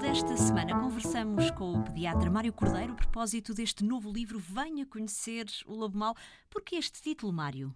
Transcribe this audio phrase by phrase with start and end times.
[0.00, 5.44] Desta semana conversamos com o pediatra Mário Cordeiro a propósito deste novo livro Venha Conhecer
[5.66, 6.16] o Lobo Mal.
[6.48, 7.74] Por que este título, Mário?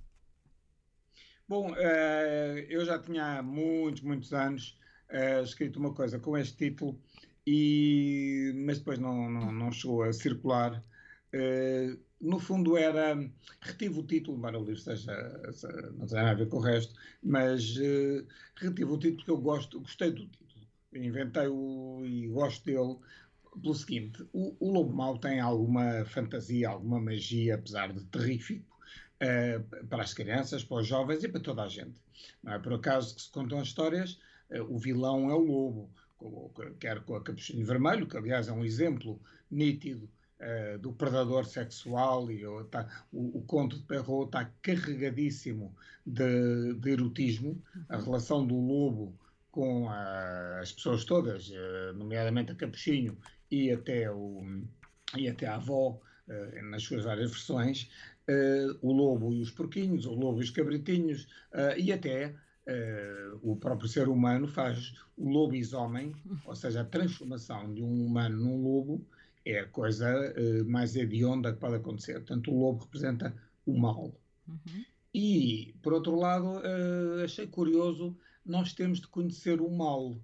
[1.47, 4.79] Bom, eh, eu já tinha há muitos, muitos anos
[5.11, 6.99] eh, escrito uma coisa com este título,
[7.47, 10.83] e, mas depois não, não, não chegou a circular.
[11.35, 13.19] Uh, no fundo era,
[13.61, 15.13] retive o título, embora o livro seja,
[15.99, 17.75] não tenha nada a ver com o resto, mas
[18.57, 20.44] retive o título porque eu gosto, gostei do título,
[20.95, 22.97] inventei-o e gosto dele
[23.61, 28.77] pelo seguinte, o, o Lobo Mau tem alguma fantasia, alguma magia, apesar de terrífico,
[29.23, 32.01] uh, para as crianças, para os jovens e para toda a gente.
[32.43, 34.19] Não é por acaso que se contam as histórias,
[34.69, 35.91] o vilão é o lobo,
[36.79, 40.09] quer com a capuchinho vermelho, que aliás é um exemplo nítido
[40.41, 45.75] uh, do predador sexual, e tá, o, o conto de Perrault está carregadíssimo
[46.07, 49.19] de, de, erotismo, a relação do lobo
[49.55, 53.17] com a, as pessoas todas, uh, nomeadamente a capuchinho
[53.49, 54.43] e até, o,
[55.17, 57.89] e até a avó, uh, nas suas várias versões,
[58.81, 61.29] o lobo e os porquinhos, o lobo e os cabritinhos,
[61.77, 62.35] e até
[62.67, 66.15] Uh, o próprio ser humano faz o lobisomem,
[66.47, 69.07] ou seja, a transformação de um humano num lobo
[69.45, 72.15] é a coisa uh, mais hedionda que pode acontecer.
[72.15, 74.19] Portanto, o lobo representa o mal.
[74.49, 74.85] Uhum.
[75.13, 80.21] E, por outro lado, uh, achei curioso, nós temos de conhecer o mal,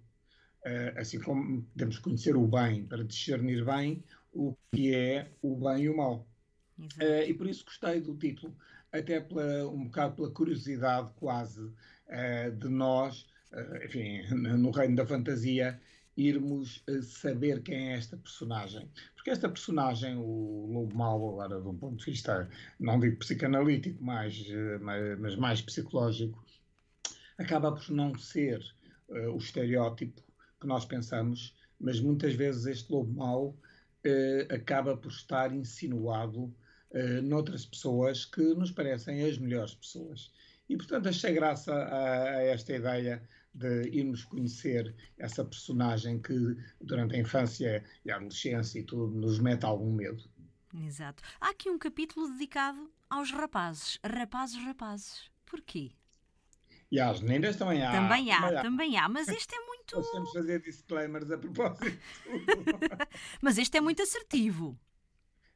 [0.97, 5.85] assim como temos de conhecer o bem, para discernir bem o que é o bem
[5.85, 6.27] e o mal.
[6.81, 8.57] Uh, e por isso gostei do título,
[8.93, 15.07] até pela, um bocado pela curiosidade quase uh, de nós, uh, enfim, no reino da
[15.07, 15.81] fantasia,
[16.17, 18.91] irmos saber quem é esta personagem.
[19.15, 22.49] Porque esta personagem, o Lobo Mau, agora de um ponto de vista,
[22.79, 24.37] não digo psicanalítico, mas,
[25.19, 26.45] mas mais psicológico,
[27.41, 28.63] acaba por não ser
[29.09, 30.23] o estereótipo
[30.61, 33.59] que nós pensamos, mas muitas vezes este Lobo Mau
[34.51, 36.55] acaba por estar insinuado
[36.91, 40.33] uh, noutras pessoas que nos parecem as melhores pessoas.
[40.69, 47.17] E, portanto, achei graça a, a, esta ideia de irmos conhecer essa personagem que, durante
[47.17, 50.23] a infância e a adolescência e tudo, nos mete algum medo.
[50.73, 51.23] Exato.
[51.41, 53.99] Há aqui um capítulo dedicado aos rapazes.
[54.05, 55.29] Rapazes, rapazes.
[55.45, 55.91] Porquê?
[56.91, 57.93] E às meninas também há.
[57.93, 59.09] Também há, também há, também há.
[59.09, 59.97] mas este é muito.
[59.97, 61.99] Nós temos fazer disclaimers a propósito.
[63.41, 64.79] mas este é muito assertivo.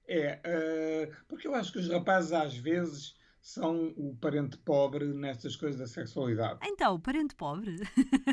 [0.06, 5.56] É, uh, porque eu acho que os rapazes às vezes são o parente pobre nestas
[5.56, 6.60] coisas da sexualidade.
[6.62, 7.76] Então, o parente pobre?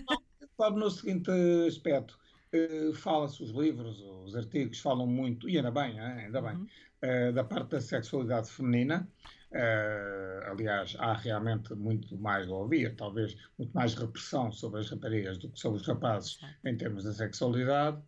[0.10, 0.22] Não,
[0.56, 1.32] pobre no seguinte
[1.68, 2.20] aspecto.
[2.54, 6.26] Uh, Fala-se os livros, os artigos falam muito, e ainda bem, hein?
[6.26, 6.68] ainda bem, uhum.
[7.04, 9.10] uh, da parte da sexualidade feminina.
[9.52, 15.38] Uh, aliás, há realmente muito mais, ou havia talvez, muito mais repressão sobre as raparigas
[15.38, 18.02] do que sobre os rapazes em termos da sexualidade.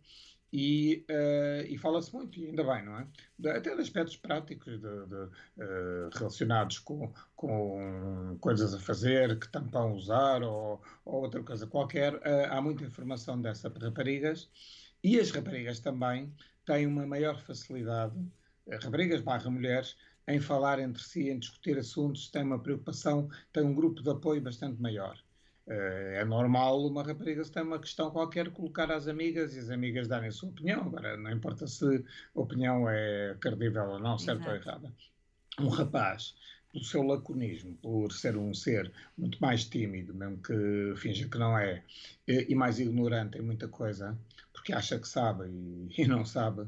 [0.56, 3.08] E, uh, e fala-se muito, e ainda bem, não é?
[3.36, 9.48] De, até de aspectos práticos de, de, uh, relacionados com, com coisas a fazer, que
[9.48, 12.20] tampão usar ou, ou outra coisa qualquer.
[12.48, 14.48] Há muita informação dessa para raparigas
[15.02, 16.32] e as raparigas também
[16.64, 18.14] têm uma maior facilidade,
[18.80, 23.74] raparigas barra mulheres, em falar entre si, em discutir assuntos, têm uma preocupação, têm um
[23.74, 25.18] grupo de apoio bastante maior.
[25.66, 29.70] Eh, é normal uma rapariga, se tem uma questão qualquer, colocar às amigas e as
[29.70, 30.82] amigas darem a sua opinião.
[30.82, 32.04] Agora, não importa se
[32.34, 34.92] a opinião é credível ou não, certa ou errada.
[35.58, 36.34] Um rapaz,
[36.72, 41.56] pelo seu laconismo, por ser um ser muito mais tímido, mesmo que finja que não
[41.56, 41.82] é,
[42.26, 44.18] eh, e mais ignorante em muita coisa,
[44.52, 46.66] porque acha que sabe e, e não sabe,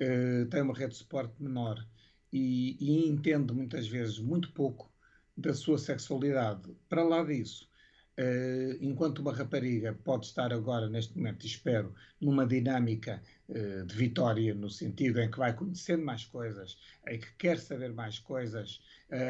[0.00, 1.84] eh, tem uma rede de suporte menor
[2.32, 4.92] e, e entende muitas vezes muito pouco
[5.36, 6.74] da sua sexualidade.
[6.88, 7.68] Para lá disso,
[8.16, 14.54] Uh, enquanto uma rapariga pode estar agora, neste momento, espero, numa dinâmica uh, de vitória,
[14.54, 18.80] no sentido em que vai conhecendo mais coisas, em que quer saber mais coisas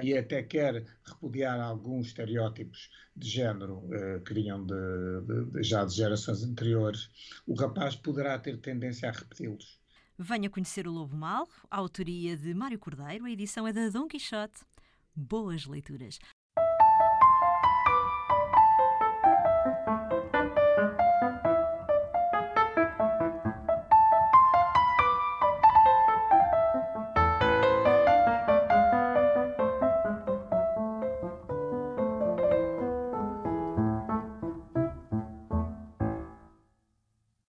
[0.02, 3.82] e até quer repudiar alguns estereótipos de género
[4.24, 4.74] que vinham de,
[5.26, 7.10] de, de, já de gerações anteriores,
[7.46, 9.83] o rapaz poderá ter tendência a repeti-los.
[10.16, 14.06] Venha conhecer o Lobo Mal, a autoria de Mário Cordeiro, a edição é da Dom
[14.06, 14.60] Quixote.
[15.12, 16.20] Boas leituras.